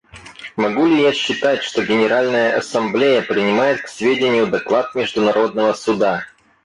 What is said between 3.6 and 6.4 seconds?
к сведению доклад Международного Суда?